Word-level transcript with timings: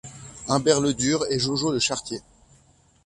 Humbert 0.47 0.81
Ledur 0.81 1.27
et 1.29 1.37
Jojo 1.37 1.71
le 1.71 1.77
charretier. 1.77 2.21